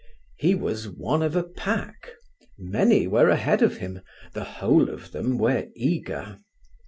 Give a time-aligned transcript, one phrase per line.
[0.39, 2.09] He was one of a pack;
[2.57, 4.01] many were ahead of him,
[4.33, 6.39] the whole of them were eager.